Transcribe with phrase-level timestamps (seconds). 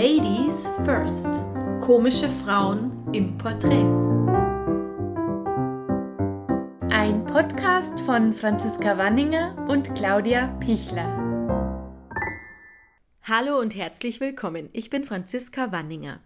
[0.00, 1.26] Ladies First.
[1.80, 3.82] Komische Frauen im Porträt.
[6.94, 11.18] Ein Podcast von Franziska Wanninger und Claudia Pichler.
[13.24, 14.68] Hallo und herzlich willkommen.
[14.72, 16.20] Ich bin Franziska Wanninger.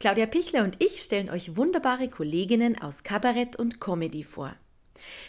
[0.00, 4.54] Claudia Pichler und ich stellen euch wunderbare Kolleginnen aus Kabarett und Comedy vor.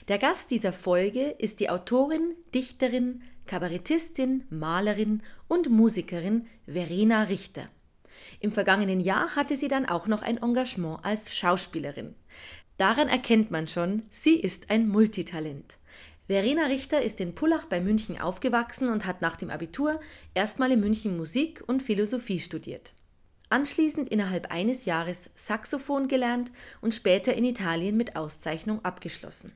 [0.09, 7.67] Der Gast dieser Folge ist die Autorin, Dichterin, Kabarettistin, Malerin und Musikerin Verena Richter.
[8.39, 12.15] Im vergangenen Jahr hatte sie dann auch noch ein Engagement als Schauspielerin.
[12.77, 15.77] Daran erkennt man schon, sie ist ein Multitalent.
[16.27, 19.99] Verena Richter ist in Pullach bei München aufgewachsen und hat nach dem Abitur
[20.35, 22.93] erstmal in München Musik und Philosophie studiert.
[23.49, 29.53] Anschließend innerhalb eines Jahres Saxophon gelernt und später in Italien mit Auszeichnung abgeschlossen.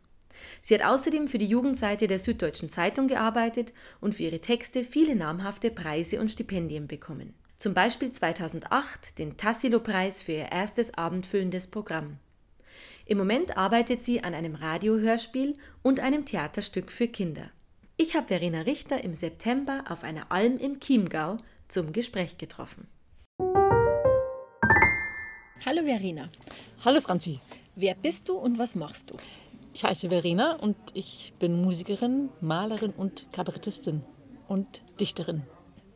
[0.62, 5.16] Sie hat außerdem für die Jugendseite der Süddeutschen Zeitung gearbeitet und für ihre Texte viele
[5.16, 7.36] namhafte Preise und Stipendien bekommen.
[7.64, 12.18] Zum Beispiel 2008 den Tassilo-Preis für ihr erstes abendfüllendes Programm.
[13.06, 17.52] Im Moment arbeitet sie an einem Radiohörspiel und einem Theaterstück für Kinder.
[17.96, 21.38] Ich habe Verena Richter im September auf einer Alm im Chiemgau
[21.70, 22.86] zum Gespräch getroffen.
[25.66, 26.28] Hallo Verena.
[26.84, 27.40] Hallo Franzi.
[27.78, 29.16] Wer bist du und was machst du?
[29.74, 34.04] Ich heiße Verena und ich bin Musikerin, Malerin und Kabarettistin
[34.50, 35.44] und Dichterin.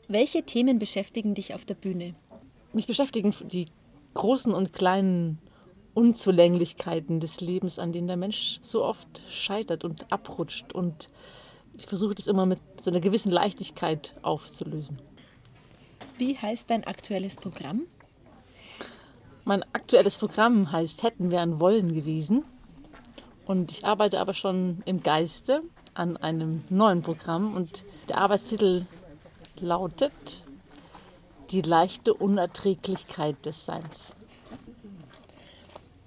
[0.10, 2.16] Welche Themen beschäftigen dich auf der Bühne?
[2.72, 3.68] Mich beschäftigen die
[4.14, 5.38] großen und kleinen
[5.96, 10.72] Unzulänglichkeiten des Lebens, an denen der Mensch so oft scheitert und abrutscht.
[10.72, 11.10] Und
[11.78, 14.98] ich versuche das immer mit so einer gewissen Leichtigkeit aufzulösen.
[16.18, 17.82] Wie heißt dein aktuelles Programm?
[19.44, 22.46] Mein aktuelles Programm heißt Hätten, wären, wollen gewesen.
[23.46, 25.62] Und ich arbeite aber schon im Geiste
[25.96, 28.86] an einem neuen Programm und der Arbeitstitel
[29.60, 30.44] lautet
[31.52, 34.14] Die leichte Unerträglichkeit des Seins.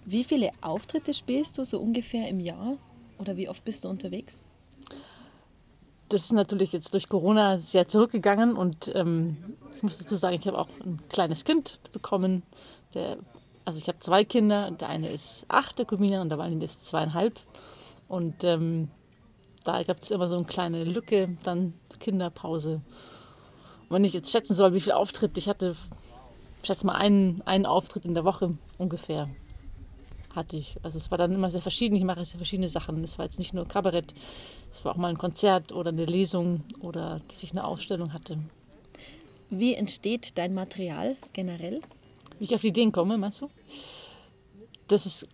[0.04, 2.76] Wie viele Auftritte spielst du so ungefähr im Jahr
[3.18, 4.34] oder wie oft bist du unterwegs?
[6.08, 9.36] Das ist natürlich jetzt durch Corona sehr zurückgegangen und ähm,
[9.76, 12.42] ich muss dazu sagen, ich habe auch ein kleines Kind bekommen,
[12.94, 13.16] der
[13.64, 16.84] also ich habe zwei Kinder, der eine ist acht, der Comedian, und der Valentin ist
[16.84, 17.38] zweieinhalb.
[18.08, 18.88] Und ähm,
[19.64, 22.80] da gab es immer so eine kleine Lücke, dann Kinderpause.
[23.90, 25.76] Wenn ich jetzt schätzen soll, wie viele Auftritte ich hatte,
[26.62, 29.28] schätze mal einen, einen Auftritt in der Woche ungefähr
[30.34, 30.76] hatte ich.
[30.84, 31.96] Also es war dann immer sehr verschieden.
[31.96, 33.02] Ich mache sehr verschiedene Sachen.
[33.02, 34.14] Es war jetzt nicht nur Kabarett,
[34.72, 38.38] es war auch mal ein Konzert oder eine Lesung oder dass ich eine Ausstellung hatte.
[39.50, 41.80] Wie entsteht dein Material generell?
[42.40, 43.50] wie ich auf Ideen komme, meinst du?
[44.88, 45.28] Das ist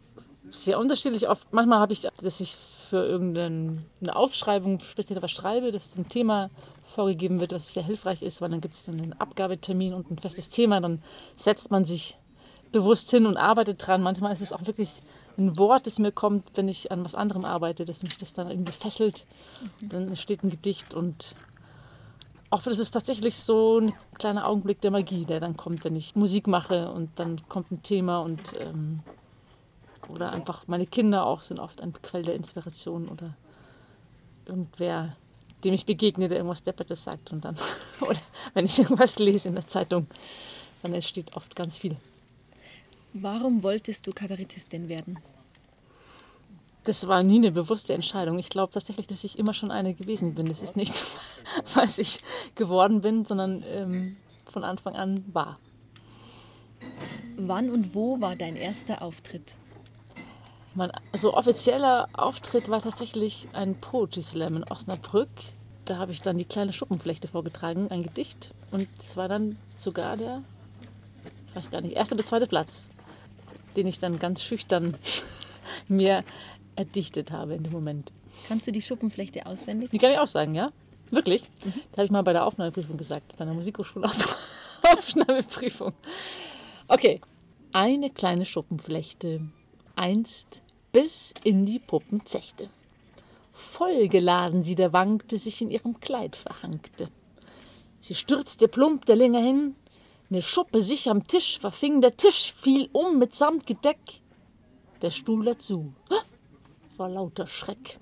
[0.50, 1.28] sehr unterschiedlich.
[1.28, 3.80] Oft, manchmal habe ich, dass ich für irgendeine
[4.14, 6.50] Aufschreibung speziell was schreibe, dass ein Thema
[6.88, 10.48] vorgegeben wird, was sehr hilfreich ist, weil dann gibt es einen Abgabetermin und ein festes
[10.48, 11.02] Thema, dann
[11.36, 12.16] setzt man sich
[12.72, 14.02] bewusst hin und arbeitet dran.
[14.02, 14.90] Manchmal ist es auch wirklich
[15.38, 18.50] ein Wort, das mir kommt, wenn ich an was anderem arbeite, dass mich das dann
[18.50, 19.24] irgendwie fesselt.
[19.80, 21.34] Dann entsteht ein Gedicht und
[22.50, 26.16] auch das ist tatsächlich so ein kleiner Augenblick der Magie, der dann kommt, wenn ich
[26.16, 29.00] Musik mache und dann kommt ein Thema und ähm,
[30.08, 33.34] oder einfach meine Kinder auch sind oft ein Quell der Inspiration oder
[34.46, 35.16] irgendwer,
[35.64, 37.56] dem ich begegne, der irgendwas Deppertes sagt und dann
[38.00, 38.20] oder
[38.54, 40.06] wenn ich irgendwas lese in der Zeitung,
[40.82, 41.96] dann entsteht oft ganz viel.
[43.12, 45.18] Warum wolltest du Kabarettistin werden?
[46.84, 48.38] Das war nie eine bewusste Entscheidung.
[48.38, 50.46] Ich glaube tatsächlich, dass ich immer schon eine gewesen bin.
[50.46, 51.04] Das ist nichts,
[51.74, 52.20] was ich
[52.54, 54.16] geworden bin, sondern ähm,
[54.52, 55.58] von Anfang an war.
[57.36, 59.42] Wann und wo war dein erster Auftritt?
[60.76, 65.30] Mein also offizieller Auftritt war tatsächlich ein Poetry Slam in Osnabrück.
[65.86, 68.50] Da habe ich dann die kleine Schuppenflechte vorgetragen, ein Gedicht.
[68.70, 70.42] Und es war dann sogar der,
[71.48, 72.88] ich weiß gar nicht, erste bis zweite Platz,
[73.74, 74.98] den ich dann ganz schüchtern
[75.88, 76.22] mir
[76.76, 78.12] erdichtet habe in dem Moment.
[78.46, 79.92] Kannst du die Schuppenflechte auswendig?
[79.92, 80.72] Die kann ich auch sagen, ja.
[81.10, 81.44] Wirklich.
[81.64, 81.72] Mhm.
[81.90, 85.94] Das habe ich mal bei der Aufnahmeprüfung gesagt, bei der Musikhochschulaufnahmeprüfung.
[86.88, 87.20] Okay.
[87.72, 89.40] Eine kleine Schuppenflechte,
[89.96, 90.60] einst
[90.96, 92.70] bis in die Puppenzechte.
[93.52, 97.10] Vollgeladen sie der wankte, sich in ihrem Kleid verhangte.
[98.00, 99.74] Sie stürzte plump der Länge hin,
[100.30, 103.98] ne Schuppe sich am Tisch verfing, der Tisch fiel um mit Samtgedeck,
[105.02, 105.92] der Stuhl dazu
[106.96, 107.98] vor lauter Schreck.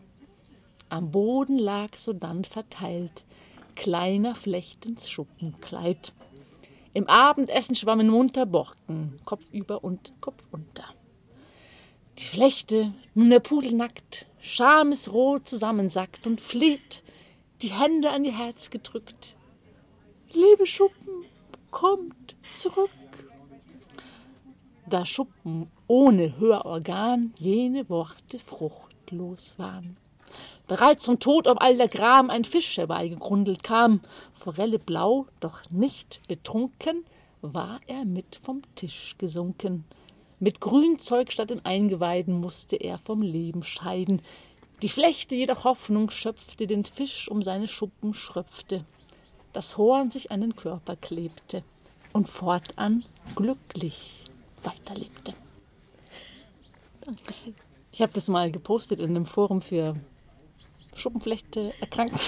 [0.88, 3.24] Am Boden lag sodann verteilt
[3.74, 6.12] kleiner Flechtens Schuppenkleid.
[6.92, 10.84] Im Abendessen schwammen munter Borken, kopfüber und kopfunter.
[12.18, 17.02] Die Flechte, nun der Pudel nackt, schamesrot zusammensackt und fleht,
[17.62, 19.34] die Hände an ihr Herz gedrückt.
[20.32, 21.24] Liebe Schuppen,
[21.70, 22.90] kommt, zurück.
[24.86, 29.96] Da Schuppen ohne Hörorgan jene Worte fruchtlos waren.
[30.68, 34.00] Bereits zum Tod ob all der Gram ein Fisch herbeigegrundelt kam,
[34.38, 37.04] Forelle blau, doch nicht betrunken,
[37.42, 39.84] war er mit vom Tisch gesunken.
[40.40, 44.20] Mit Grünzeug statt den Eingeweiden musste er vom Leben scheiden.
[44.82, 48.84] Die Flechte jedoch Hoffnung schöpfte, den Fisch um seine Schuppen schröpfte,
[49.52, 51.62] das Horn sich an den Körper klebte
[52.12, 53.04] und fortan
[53.36, 54.22] glücklich
[54.62, 55.34] weiterlebte.
[57.04, 57.54] Dankeschön.
[57.92, 59.94] Ich habe das mal gepostet in einem Forum für
[60.96, 62.18] Schuppenflechte erkranken.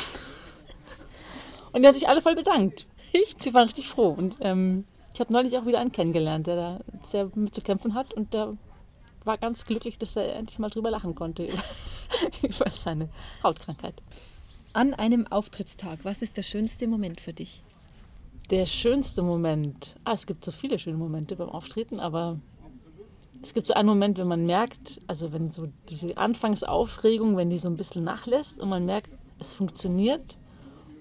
[1.72, 2.86] Und die haben sich alle voll bedankt.
[3.12, 4.10] Ich, sie waren richtig froh.
[4.10, 6.80] Und ähm, ich habe neulich auch wieder einen kennengelernt, der da
[7.10, 8.12] sehr mit zu kämpfen hat.
[8.14, 8.54] Und der
[9.24, 11.62] war ganz glücklich, dass er endlich mal drüber lachen konnte über,
[12.42, 13.08] über seine
[13.42, 13.94] Hautkrankheit.
[14.72, 17.60] An einem Auftrittstag, was ist der schönste Moment für dich?
[18.50, 19.94] Der schönste Moment.
[20.04, 22.38] Ah, es gibt so viele schöne Momente beim Auftreten, aber
[23.42, 27.58] es gibt so einen Moment, wenn man merkt, also wenn so diese Anfangsaufregung, wenn die
[27.58, 29.10] so ein bisschen nachlässt und man merkt,
[29.40, 30.36] es funktioniert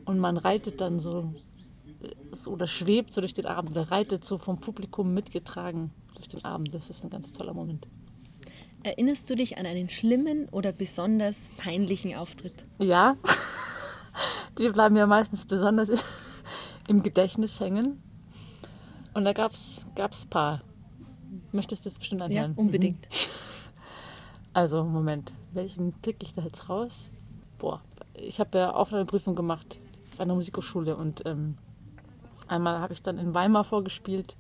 [0.06, 1.34] und man reitet dann so,
[2.48, 6.74] oder schwebt so durch den Abend oder reitet so vom Publikum mitgetragen durch den Abend.
[6.74, 7.88] Das ist ein ganz toller Moment.
[8.84, 12.54] Erinnerst du dich an einen schlimmen oder besonders peinlichen Auftritt?
[12.78, 13.16] Ja,
[14.60, 15.90] die bleiben ja meistens besonders
[16.88, 18.00] im Gedächtnis hängen.
[19.14, 20.62] Und da gab es ein paar.
[21.52, 22.54] Möchtest du das bestimmt anhören?
[22.56, 23.02] Ja, unbedingt.
[23.02, 23.16] Mhm.
[24.54, 25.34] Also, Moment.
[25.52, 27.10] Welchen pick ich da jetzt raus?
[27.60, 27.82] Boah,
[28.14, 29.78] ich habe ja Aufnahmeprüfung gemacht
[30.16, 31.58] bei einer Musikhochschule und ähm,
[32.48, 34.36] einmal habe ich dann in Weimar vorgespielt.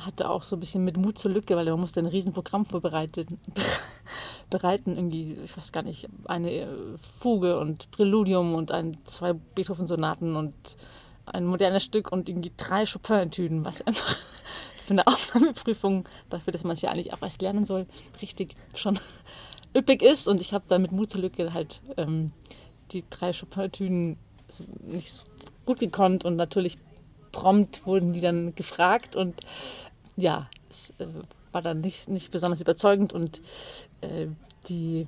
[0.00, 3.38] Hatte auch so ein bisschen mit Mut zur Lücke, weil man musste ein Riesenprogramm vorbereiten.
[4.50, 6.66] bereiten, irgendwie, ich weiß gar nicht, eine äh,
[7.18, 10.54] Fuge und Präludium und ein, zwei Beethoven-Sonaten und
[11.26, 14.16] ein modernes Stück und irgendwie drei Chopin-Etüden, was einfach
[14.84, 17.86] für eine Aufnahmeprüfung, dafür, dass man es ja eigentlich auch erst lernen soll,
[18.20, 18.98] richtig schon
[19.76, 20.28] üppig ist.
[20.28, 22.30] Und ich habe dann mit Mut zur Lücke halt ähm,
[22.92, 24.16] die drei Chopin-Etüden
[24.86, 25.22] nicht so
[25.64, 26.78] gut gekonnt und natürlich
[27.34, 29.34] prompt wurden die dann gefragt und
[30.16, 31.06] ja, es äh,
[31.52, 33.42] war dann nicht, nicht besonders überzeugend und
[34.00, 34.26] äh,
[34.68, 35.06] die,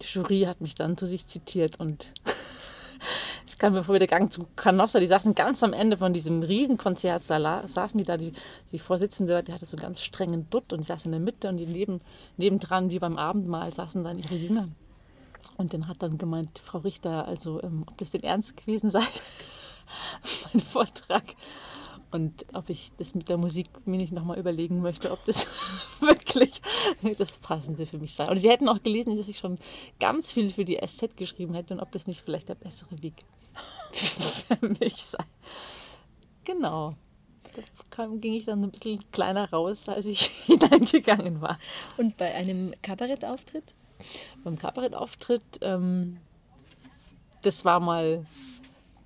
[0.00, 2.10] die Jury hat mich dann zu sich zitiert und
[3.46, 6.42] ich kam mir vor der Gang zu Canossa, die saßen ganz am Ende von diesem
[6.42, 8.32] Riesenkonzert, saßen die da, die,
[8.72, 11.48] die Vorsitzende, die hatte so einen ganz strengen Dutt und die saß in der Mitte
[11.50, 12.00] und die neben,
[12.38, 14.68] nebendran, wie beim Abendmahl, saßen dann ihre Jünger.
[15.58, 19.00] Und dann hat dann gemeint, Frau Richter, also ähm, ob das denn ernst gewesen sei,
[20.56, 21.24] mein Vortrag.
[22.12, 25.46] Und ob ich das mit der Musik mir nicht nochmal überlegen möchte, ob das
[26.00, 26.62] wirklich
[27.18, 28.28] das Passende für mich sei.
[28.28, 29.58] Und sie hätten auch gelesen, dass ich schon
[30.00, 33.14] ganz viel für die SZ geschrieben hätte und ob das nicht vielleicht der bessere Weg
[33.92, 35.24] für mich sei.
[36.44, 36.94] Genau.
[37.54, 41.58] Da kam, ging ich dann ein bisschen kleiner raus, als ich hineingegangen war.
[41.96, 43.64] Und bei einem Kabarettauftritt?
[44.44, 46.18] Beim Kabarettauftritt, ähm,
[47.42, 48.24] das war mal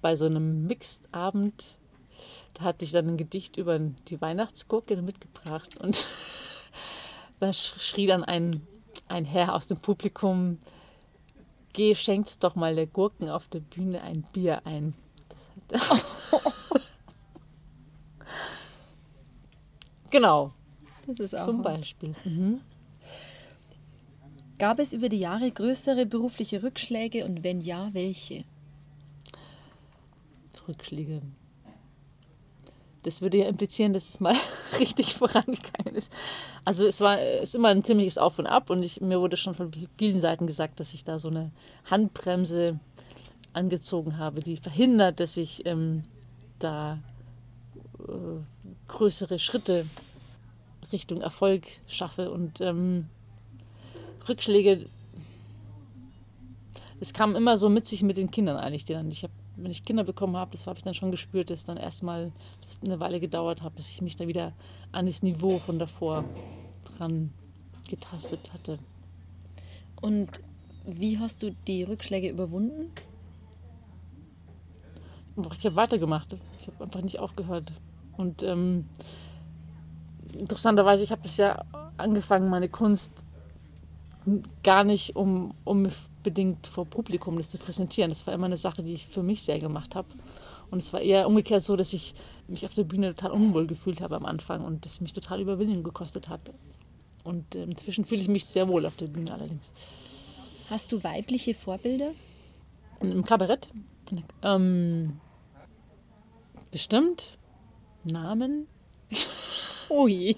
[0.00, 1.76] bei so einem Mixed-Abend
[2.61, 6.05] da hatte ich dann ein Gedicht über die Weihnachtsgurke mitgebracht und
[7.41, 8.61] da schrie dann ein,
[9.08, 10.58] ein Herr aus dem Publikum,
[11.73, 14.93] geh, schenkt doch mal der Gurken auf der Bühne ein Bier ein.
[20.11, 20.52] genau.
[21.45, 22.14] Zum Beispiel.
[22.25, 22.61] Mhm.
[24.59, 28.45] Gab es über die Jahre größere berufliche Rückschläge und wenn ja, welche?
[30.71, 31.21] Rückschläge
[33.03, 34.37] das würde ja implizieren, dass es mal
[34.79, 36.12] richtig vorangegangen ist.
[36.65, 39.55] Also es war ist immer ein ziemliches Auf und Ab und ich, mir wurde schon
[39.55, 41.50] von vielen Seiten gesagt, dass ich da so eine
[41.91, 42.79] Handbremse
[43.53, 46.05] angezogen habe, die verhindert, dass ich ähm,
[46.59, 46.99] da
[47.99, 48.41] äh,
[48.89, 49.87] größere Schritte
[50.93, 53.07] Richtung Erfolg schaffe und ähm,
[54.29, 54.85] Rückschläge.
[57.00, 59.71] Es kam immer so mit sich mit den Kindern eigentlich, die dann ich habe wenn
[59.71, 62.33] ich Kinder bekommen habe, das habe ich dann schon gespürt, dass dann erstmal
[62.85, 64.52] eine Weile gedauert hat, bis ich mich da wieder
[64.93, 66.25] an das Niveau von davor
[66.97, 67.31] dran
[67.88, 68.79] getastet hatte.
[70.00, 70.40] Und
[70.87, 72.90] wie hast du die Rückschläge überwunden?
[75.59, 76.37] Ich habe weitergemacht.
[76.61, 77.73] Ich habe einfach nicht aufgehört.
[78.17, 78.87] Und ähm,
[80.35, 81.62] interessanterweise, ich habe das ja
[81.97, 83.12] angefangen, meine Kunst
[84.62, 85.90] gar nicht um, um
[86.23, 88.11] bedingt vor Publikum das zu präsentieren.
[88.11, 90.09] Das war immer eine Sache, die ich für mich sehr gemacht habe.
[90.71, 92.15] Und es war eher umgekehrt so, dass ich
[92.49, 95.83] mich auf der Bühne total unwohl gefühlt habe am Anfang und das mich total Überwindung
[95.83, 96.41] gekostet hat.
[97.25, 99.71] Und äh, inzwischen fühle ich mich sehr wohl auf der Bühne allerdings.
[100.69, 102.12] Hast du weibliche Vorbilder?
[103.00, 103.69] Im Kabarett?
[104.43, 105.19] Ähm,
[106.71, 107.37] bestimmt.
[108.05, 108.67] Namen?
[110.09, 110.37] Je.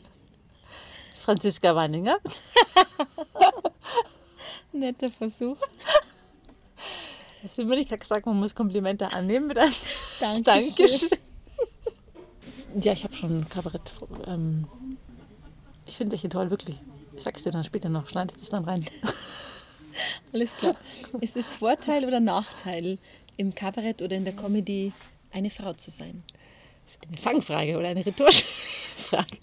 [1.22, 2.16] Franziska Weininger.
[4.72, 5.56] Netter Versuch.
[7.42, 9.74] Hast du mir nicht gesagt, man muss Komplimente annehmen mit einem
[10.20, 10.74] Dankeschön.
[10.76, 11.08] Dankeschön.
[12.80, 13.92] Ja, ich habe schon Kabarett.
[14.26, 14.66] Ähm,
[15.86, 16.76] ich finde welche toll, wirklich.
[17.16, 18.08] Ich sag's dir dann später noch.
[18.08, 18.86] Schneide das dann rein.
[20.32, 20.76] Alles klar.
[21.20, 22.98] Ist es Vorteil oder Nachteil,
[23.36, 24.92] im Kabarett oder in der Comedy
[25.32, 26.22] eine Frau zu sein?
[26.84, 28.44] Das ist eine Fangfrage oder eine rhetorische
[28.96, 29.36] Frage.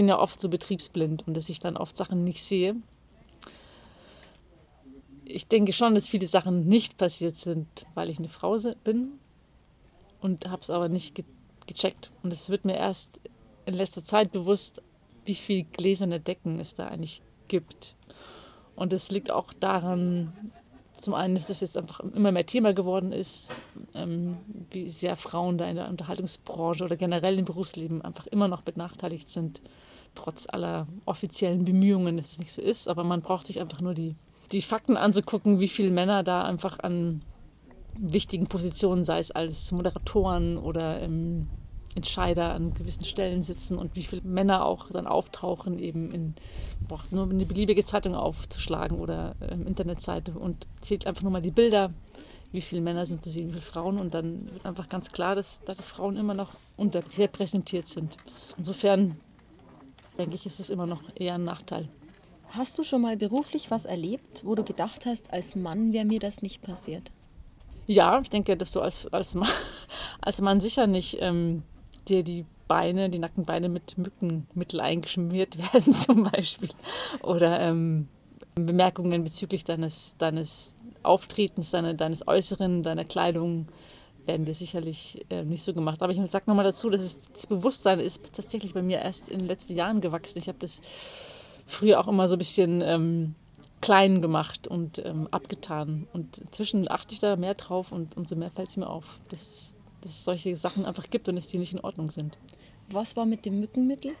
[0.00, 2.74] Bin ja oft so betriebsblind und dass ich dann oft Sachen nicht sehe.
[5.26, 9.12] Ich denke schon, dass viele Sachen nicht passiert sind, weil ich eine Frau bin
[10.22, 11.26] und habe es aber nicht ge
[11.66, 12.10] gecheckt.
[12.22, 13.20] Und es wird mir erst
[13.66, 14.80] in letzter Zeit bewusst,
[15.26, 17.92] wie viel gläserne Decken es da eigentlich gibt.
[18.76, 20.32] Und es liegt auch daran,
[21.02, 23.48] zum einen, dass das jetzt einfach immer mehr Thema geworden ist,
[23.94, 24.36] ähm,
[24.70, 29.30] wie sehr Frauen da in der Unterhaltungsbranche oder generell im Berufsleben einfach immer noch benachteiligt
[29.30, 29.60] sind,
[30.14, 32.88] trotz aller offiziellen Bemühungen, dass es nicht so ist.
[32.88, 34.14] Aber man braucht sich einfach nur die,
[34.52, 37.22] die Fakten anzugucken, wie viele Männer da einfach an
[37.98, 41.46] wichtigen Positionen, sei es als Moderatoren oder ähm,
[41.94, 46.34] Entscheider an gewissen Stellen sitzen und wie viele Männer auch dann auftauchen, eben in,
[46.88, 51.50] braucht nur eine beliebige Zeitung aufzuschlagen oder ähm, Internetseite und zählt einfach nur mal die
[51.50, 51.90] Bilder,
[52.52, 55.60] wie viele Männer sind sehen, wie viele Frauen und dann wird einfach ganz klar, dass
[55.64, 58.16] da die Frauen immer noch unterrepräsentiert sind.
[58.58, 59.16] Insofern
[60.18, 61.88] denke ich, ist es immer noch eher ein Nachteil.
[62.50, 66.18] Hast du schon mal beruflich was erlebt, wo du gedacht hast, als Mann wäre mir
[66.18, 67.04] das nicht passiert?
[67.86, 69.48] Ja, ich denke, dass du als, als, Mann,
[70.20, 71.62] als Mann sicher nicht ähm,
[72.08, 76.70] dir die Beine, die nackten Beine mit Mückenmittel eingeschmiert werden zum Beispiel.
[77.22, 78.08] Oder ähm,
[78.54, 83.66] Bemerkungen bezüglich deines, deines Auftretens, deine, deines Äußeren, deiner Kleidung
[84.26, 86.02] werden dir sicherlich äh, nicht so gemacht.
[86.02, 89.40] Aber ich sage nochmal dazu, dass es, das Bewusstsein ist tatsächlich bei mir erst in
[89.40, 90.38] den letzten Jahren gewachsen.
[90.38, 90.80] Ich habe das
[91.66, 93.34] früher auch immer so ein bisschen ähm,
[93.80, 96.06] klein gemacht und ähm, abgetan.
[96.12, 99.72] Und inzwischen achte ich da mehr drauf und umso mehr fällt es mir auf, dass,
[100.02, 102.36] dass es solche Sachen einfach gibt und dass die nicht in Ordnung sind.
[102.92, 104.12] Was war mit dem Mückenmittel?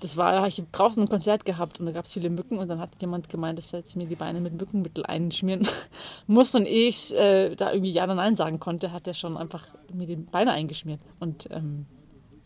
[0.00, 2.58] Das war, da habe ich draußen ein Konzert gehabt und da gab es viele Mücken
[2.58, 5.66] und dann hat jemand gemeint, dass er jetzt mir die Beine mit Mückenmittel einschmieren
[6.28, 9.36] muss und ehe ich äh, da irgendwie Ja oder Nein sagen konnte, hat er schon
[9.36, 11.86] einfach mir die Beine eingeschmiert und ähm,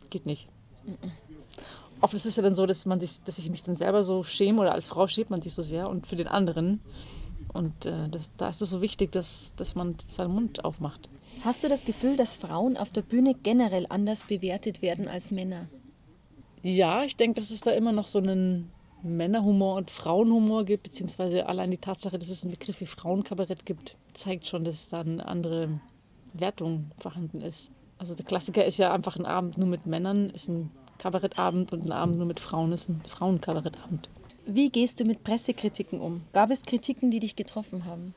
[0.08, 0.48] geht nicht.
[2.00, 4.24] Oft ist es ja dann so, dass man sich, dass ich mich dann selber so
[4.24, 6.80] schäme oder als Frau schämt man sich so sehr und für den anderen
[7.52, 11.08] und äh, das, da ist es so wichtig, dass, dass man seinen Mund aufmacht.
[11.44, 15.66] Hast du das Gefühl, dass Frauen auf der Bühne generell anders bewertet werden als Männer?
[16.62, 18.70] Ja, ich denke, dass es da immer noch so einen
[19.02, 23.96] Männerhumor und Frauenhumor gibt, beziehungsweise allein die Tatsache, dass es einen Begriff wie Frauenkabarett gibt,
[24.14, 25.80] zeigt schon, dass da eine andere
[26.34, 27.70] Wertung vorhanden ist.
[27.98, 31.84] Also der Klassiker ist ja einfach ein Abend nur mit Männern, ist ein Kabarettabend und
[31.84, 34.08] ein Abend nur mit Frauen ist ein Frauenkabarettabend.
[34.46, 36.22] Wie gehst du mit Pressekritiken um?
[36.32, 38.14] Gab es Kritiken, die dich getroffen haben?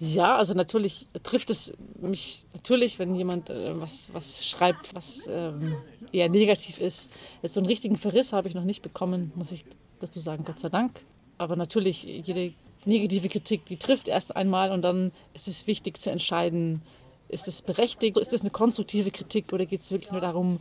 [0.00, 5.74] Ja, also natürlich trifft es mich natürlich, wenn jemand äh, was, was schreibt, was ähm,
[6.12, 7.10] eher negativ ist.
[7.42, 9.64] Jetzt so einen richtigen Verriss habe ich noch nicht bekommen, muss ich
[10.00, 11.00] dazu sagen, Gott sei Dank.
[11.36, 12.52] Aber natürlich, jede
[12.84, 16.80] negative Kritik, die trifft erst einmal und dann ist es wichtig zu entscheiden,
[17.28, 20.60] ist es berechtigt, ist es eine konstruktive Kritik oder geht es wirklich nur darum,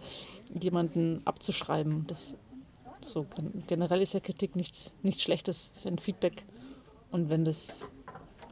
[0.60, 2.06] jemanden abzuschreiben.
[2.08, 2.34] Das,
[3.06, 6.44] so, gen- generell ist ja Kritik nichts, nichts Schlechtes, es ist ein Feedback.
[7.12, 7.67] Und wenn das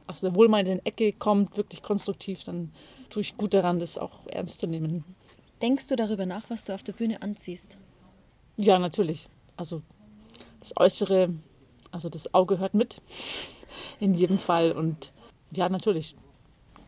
[0.08, 2.72] aus der wohlmeinenden Ecke kommt, wirklich konstruktiv, dann
[3.10, 5.04] tue ich gut daran, das auch ernst zu nehmen.
[5.62, 7.78] Denkst du darüber nach, was du auf der Bühne anziehst?
[8.58, 9.28] Ja, natürlich.
[9.58, 9.82] Also
[10.60, 11.34] das Äußere,
[11.92, 13.02] also das Auge hört mit,
[14.00, 14.72] in jedem Fall.
[14.72, 15.12] Und
[15.52, 16.16] ja, natürlich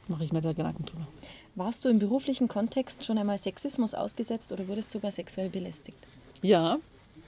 [0.08, 1.08] mache ich mir da Gedanken drüber.
[1.56, 5.98] Warst du im beruflichen Kontext schon einmal Sexismus ausgesetzt oder wurdest sogar sexuell belästigt?
[6.44, 6.78] Ja,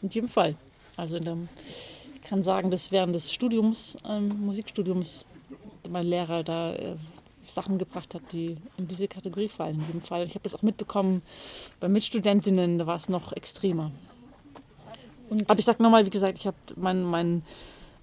[0.01, 0.55] in jedem Fall.
[0.97, 1.37] Also in der,
[2.15, 5.25] ich kann sagen, dass während des Studiums, ähm, Musikstudiums,
[5.89, 6.95] mein Lehrer da äh,
[7.47, 9.75] Sachen gebracht hat, die in diese Kategorie fallen.
[9.75, 10.25] In jedem Fall.
[10.25, 11.21] Ich habe das auch mitbekommen
[11.79, 13.91] bei Mitstudentinnen, da war es noch extremer.
[15.29, 17.43] Und Aber ich sage nochmal, wie gesagt, ich habe mein, mein,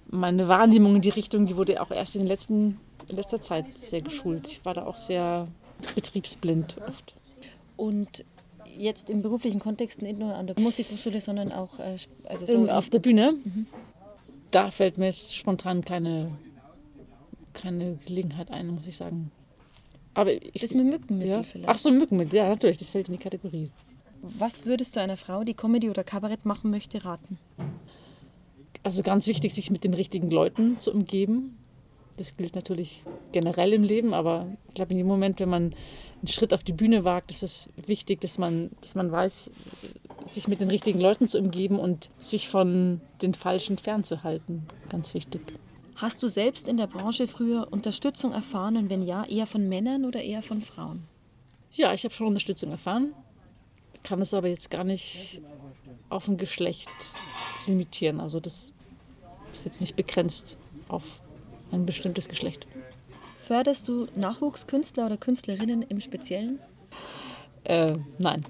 [0.09, 3.65] meine Wahrnehmung in die Richtung, die wurde auch erst in, den letzten, in letzter Zeit
[3.77, 4.47] sehr geschult.
[4.47, 5.47] Ich war da auch sehr
[5.95, 7.13] betriebsblind oft.
[7.75, 8.23] Und
[8.77, 12.89] jetzt im beruflichen Kontext nicht nur an der Musikhochschule, sondern auch äh, also so auf
[12.89, 13.33] der Bühne,
[14.51, 16.31] da fällt mir jetzt spontan keine,
[17.57, 19.31] keine Gelegenheit ein, muss ich sagen.
[20.13, 21.43] Aber ich, das mit Mückenmittel ja.
[21.43, 21.69] vielleicht.
[21.69, 23.69] Ach so, Mückenmittel, ja, natürlich, das fällt in die Kategorie.
[24.21, 27.37] Was würdest du einer Frau, die Comedy oder Kabarett machen möchte, raten?
[28.83, 31.55] Also ganz wichtig, sich mit den richtigen Leuten zu umgeben.
[32.17, 35.73] Das gilt natürlich generell im Leben, aber ich glaube, in dem Moment, wenn man
[36.19, 39.51] einen Schritt auf die Bühne wagt, ist es wichtig, dass man, dass man weiß,
[40.27, 44.65] sich mit den richtigen Leuten zu umgeben und sich von den Falschen fernzuhalten.
[44.89, 45.41] Ganz wichtig.
[45.97, 50.05] Hast du selbst in der Branche früher Unterstützung erfahren und wenn ja, eher von Männern
[50.05, 51.01] oder eher von Frauen?
[51.73, 53.13] Ja, ich habe schon Unterstützung erfahren,
[54.03, 55.41] kann es aber jetzt gar nicht
[56.09, 56.89] auf ein Geschlecht
[57.65, 58.19] limitieren.
[58.19, 58.71] Also das
[59.53, 61.19] ist jetzt nicht begrenzt auf
[61.71, 62.67] ein bestimmtes Geschlecht.
[63.41, 66.59] Förderst du Nachwuchskünstler oder Künstlerinnen im Speziellen?
[67.63, 68.45] Äh, nein.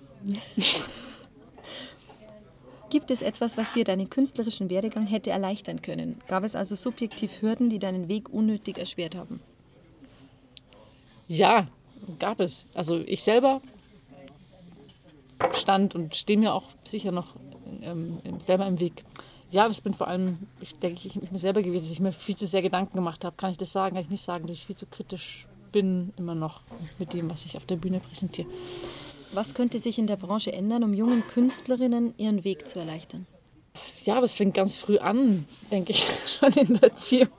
[2.89, 6.22] Gibt es etwas, was dir deinen künstlerischen Werdegang hätte erleichtern können?
[6.27, 9.41] Gab es also subjektiv Hürden, die deinen Weg unnötig erschwert haben?
[11.27, 11.67] Ja,
[12.20, 12.65] gab es.
[12.74, 13.62] Also ich selber
[15.53, 17.36] stand und stehe mir auch sicher noch
[17.82, 19.03] ähm, selber im Weg.
[19.51, 22.12] Ja, das bin vor allem, ich denke, ich, ich mir selber gewesen, dass ich mir
[22.12, 23.36] viel zu sehr Gedanken gemacht habe.
[23.36, 23.96] Kann ich das sagen?
[23.96, 26.62] Kann ich nicht sagen, dass ich viel zu kritisch bin, immer noch
[27.00, 28.48] mit dem, was ich auf der Bühne präsentiere.
[29.34, 33.26] Was könnte sich in der Branche ändern, um jungen Künstlerinnen ihren Weg zu erleichtern?
[34.06, 37.30] Ja, das fängt ganz früh an, denke ich, schon in der Erziehung.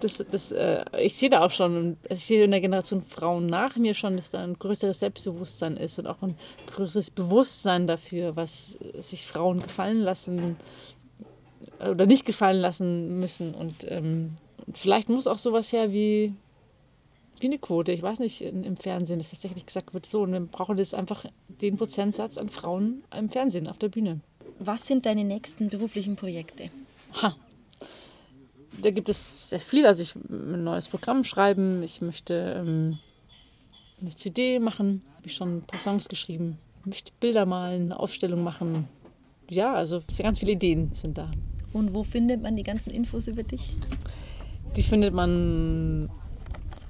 [0.00, 3.76] Das, das, äh, ich sehe da auch schon, ich sehe in der Generation Frauen nach
[3.76, 6.36] mir schon, dass da ein größeres Selbstbewusstsein ist und auch ein
[6.74, 10.56] größeres Bewusstsein dafür, was sich Frauen gefallen lassen,
[11.80, 13.54] oder nicht gefallen lassen müssen.
[13.54, 14.32] Und ähm,
[14.74, 16.32] vielleicht muss auch sowas her wie,
[17.40, 17.92] wie eine Quote.
[17.92, 20.94] Ich weiß nicht, in, im Fernsehen, dass tatsächlich gesagt wird, so, und wir brauchen das
[20.94, 21.24] einfach
[21.60, 24.20] den Prozentsatz an Frauen im Fernsehen, auf der Bühne.
[24.58, 26.70] Was sind deine nächsten beruflichen Projekte?
[27.22, 27.34] Ha.
[28.82, 29.86] Da gibt es sehr viel.
[29.86, 32.98] Also ich ein neues Programm schreiben, ich möchte ähm,
[34.00, 37.98] eine CD machen, habe ich schon ein paar Songs geschrieben, ich möchte Bilder malen, eine
[37.98, 38.86] Aufstellung machen.
[39.48, 41.30] Ja, also ganz viele Ideen sind da.
[41.72, 43.74] Und wo findet man die ganzen Infos über dich?
[44.76, 46.10] Die findet man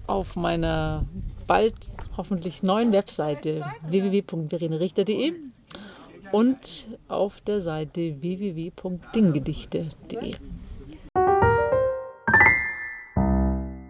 [0.06, 1.04] auf meiner
[1.46, 1.74] bald
[2.16, 5.34] hoffentlich neuen Webseite www.verenerichter.de
[6.32, 10.34] und auf der Seite www.dinggedichte.de.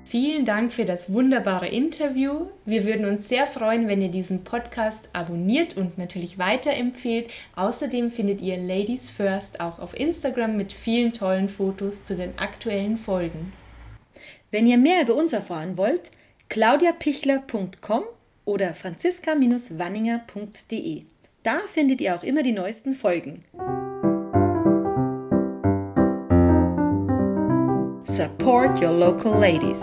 [0.08, 2.46] Vielen Dank für das wunderbare Interview.
[2.64, 7.28] Wir würden uns sehr freuen, wenn ihr diesen Podcast abonniert und natürlich weiterempfehlt.
[7.56, 12.98] Außerdem findet ihr Ladies First auch auf Instagram mit vielen tollen Fotos zu den aktuellen
[12.98, 13.52] Folgen.
[14.50, 16.10] Wenn ihr mehr über uns erfahren wollt,
[16.48, 18.04] claudiapichler.com
[18.44, 21.02] oder franziska-wanninger.de.
[21.42, 23.44] Da findet ihr auch immer die neuesten Folgen.
[28.04, 29.80] Support your local ladies.